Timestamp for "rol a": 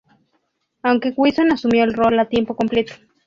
1.93-2.27